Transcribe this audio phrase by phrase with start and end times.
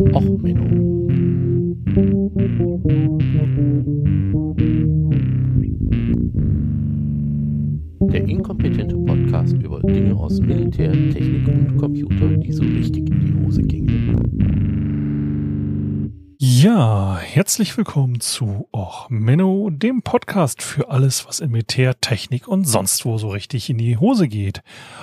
[0.00, 1.08] Och, Menno.
[8.12, 13.44] Der inkompetente Podcast über Dinge aus Militär, Technik und Computer, die so richtig in die
[13.44, 13.98] Hose gingen.
[16.38, 22.68] Ja, herzlich willkommen zu Och Menno, dem Podcast für alles, was in Militär, Technik und
[22.68, 24.62] sonst wo so richtig in die Hose geht.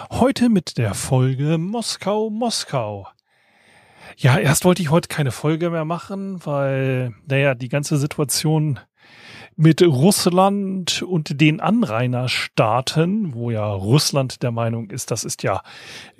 [0.09, 3.07] Heute mit der Folge Moskau, Moskau.
[4.17, 8.79] Ja, erst wollte ich heute keine Folge mehr machen, weil, naja, die ganze Situation
[9.55, 15.61] mit Russland und den Anrainerstaaten, wo ja Russland der Meinung ist, das ist ja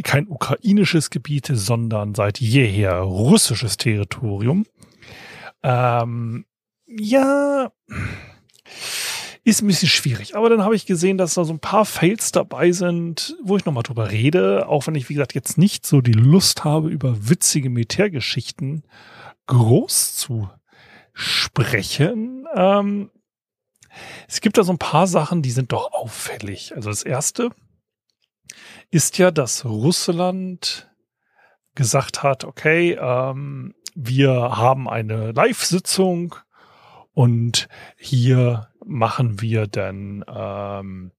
[0.04, 4.66] kein ukrainisches Gebiet, sondern seit jeher russisches Territorium.
[5.64, 6.46] Ähm,
[6.88, 7.72] ja,
[9.46, 10.36] ist ein bisschen schwierig.
[10.36, 13.64] Aber dann habe ich gesehen, dass da so ein paar Fails dabei sind, wo ich
[13.64, 17.30] nochmal drüber rede, auch wenn ich, wie gesagt, jetzt nicht so die Lust habe, über
[17.30, 18.84] witzige Militärgeschichten
[19.46, 20.50] groß zu
[21.14, 22.48] sprechen.
[22.56, 23.12] Ähm,
[24.28, 26.76] es gibt da so ein paar Sachen, die sind doch auffällig.
[26.76, 27.52] Also das erste
[28.90, 30.92] ist ja, dass Russland
[31.76, 36.36] gesagt hat, okay, ähm, wir haben eine Live-Sitzung
[37.14, 41.12] und hier machen wir dann ähm,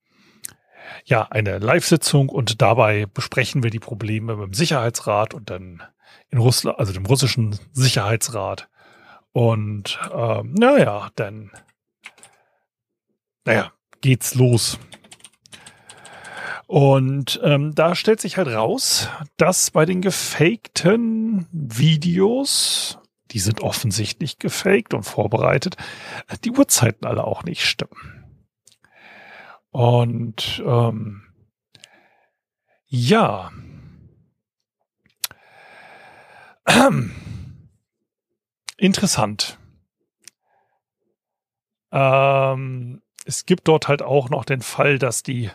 [1.05, 5.83] ja eine Live-Sitzung und dabei besprechen wir die Probleme mit dem Sicherheitsrat und dann
[6.31, 8.69] in Russland, also dem russischen Sicherheitsrat.
[9.33, 11.51] Und ähm, naja, dann
[13.47, 14.79] naja, geht's los.
[16.67, 22.99] Und ähm, da stellt sich halt raus, dass bei den gefakten Videos,
[23.33, 25.77] die sind offensichtlich gefaked und vorbereitet,
[26.45, 28.25] die Uhrzeiten alle auch nicht stimmen.
[29.71, 31.23] Und ähm,
[32.87, 33.51] ja.
[38.77, 39.59] Interessant.
[41.93, 45.51] Ähm, es gibt dort halt auch noch den Fall, dass die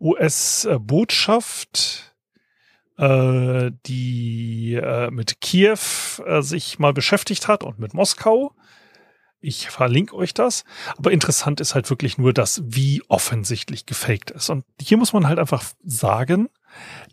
[0.00, 2.03] US-Botschaft,
[2.98, 5.78] äh, die äh, mit Kiew
[6.24, 8.54] äh, sich mal beschäftigt hat und mit Moskau.
[9.40, 10.64] Ich verlinke euch das.
[10.96, 14.48] Aber interessant ist halt wirklich nur das, wie offensichtlich gefaked ist.
[14.48, 16.48] Und hier muss man halt einfach sagen,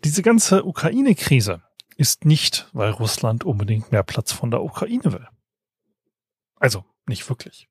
[0.02, 1.62] diese ganze Ukraine-Krise
[1.96, 5.28] ist nicht, weil Russland unbedingt mehr Platz von der Ukraine will.
[6.58, 7.68] Also nicht wirklich.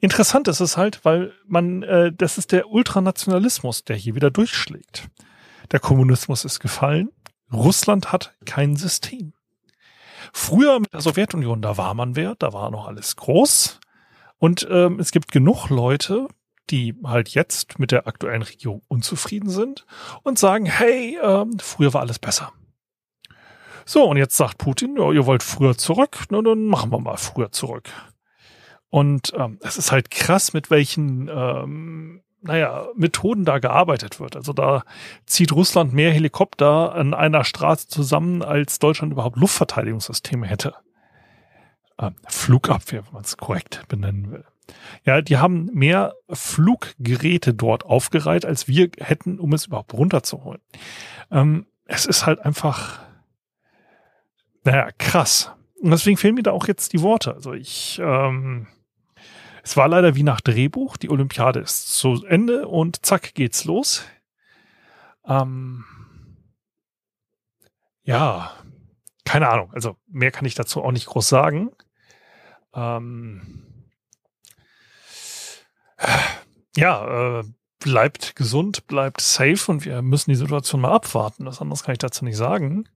[0.00, 5.08] Interessant ist es halt, weil man, äh, das ist der Ultranationalismus, der hier wieder durchschlägt.
[5.70, 7.10] Der Kommunismus ist gefallen.
[7.52, 9.32] Russland hat kein System.
[10.32, 13.80] Früher mit der Sowjetunion, da war man wer, da war noch alles groß.
[14.38, 16.28] Und ähm, es gibt genug Leute,
[16.70, 19.86] die halt jetzt mit der aktuellen Regierung unzufrieden sind
[20.22, 22.52] und sagen, hey, ähm, früher war alles besser.
[23.84, 27.16] So, und jetzt sagt Putin, ja, ihr wollt früher zurück, na dann machen wir mal
[27.16, 27.88] früher zurück.
[28.90, 34.36] Und ähm, es ist halt krass, mit welchen ähm, naja, Methoden da gearbeitet wird.
[34.36, 34.84] Also da
[35.26, 40.74] zieht Russland mehr Helikopter an einer Straße zusammen, als Deutschland überhaupt Luftverteidigungssysteme hätte.
[41.98, 44.44] Ähm, Flugabwehr, wenn man es korrekt benennen will.
[45.04, 50.60] Ja, die haben mehr Fluggeräte dort aufgereiht, als wir hätten, um es überhaupt runterzuholen.
[51.30, 53.00] Ähm, es ist halt einfach,
[54.64, 55.50] naja, krass.
[55.80, 57.34] Und deswegen fehlen mir da auch jetzt die Worte.
[57.34, 58.66] Also ich, ähm,
[59.68, 60.96] es war leider wie nach Drehbuch.
[60.96, 64.02] Die Olympiade ist zu Ende und zack geht's los.
[65.26, 65.84] Ähm,
[68.02, 68.50] ja,
[69.26, 69.70] keine Ahnung.
[69.74, 71.70] Also mehr kann ich dazu auch nicht groß sagen.
[72.74, 73.82] Ähm,
[76.74, 77.44] ja, äh,
[77.78, 81.44] bleibt gesund, bleibt safe und wir müssen die Situation mal abwarten.
[81.44, 82.88] Das anderes kann ich dazu nicht sagen.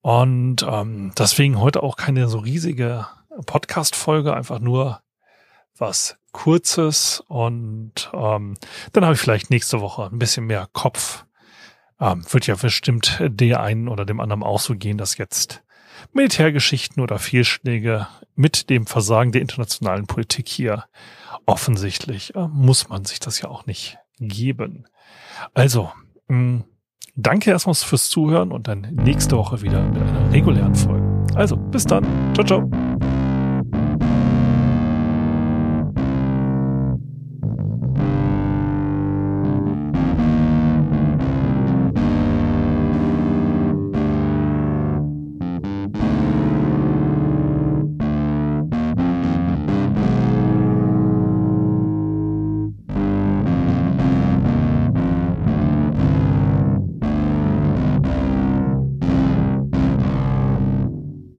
[0.00, 3.06] Und ähm, deswegen heute auch keine so riesige
[3.44, 5.03] Podcast-Folge, einfach nur
[5.78, 8.54] was Kurzes und ähm,
[8.92, 11.24] dann habe ich vielleicht nächste Woche ein bisschen mehr Kopf.
[12.00, 15.62] Ähm, wird ja bestimmt der einen oder dem anderen auch so gehen, dass jetzt
[16.12, 20.84] Militärgeschichten oder Fehlschläge mit dem Versagen der internationalen Politik hier
[21.46, 24.86] offensichtlich äh, muss man sich das ja auch nicht geben.
[25.54, 25.90] Also,
[26.28, 26.64] mh, mm,
[27.16, 31.04] danke erstmal fürs Zuhören und dann nächste Woche wieder mit einer regulären Folge.
[31.34, 32.04] Also, bis dann.
[32.34, 32.83] Ciao, ciao.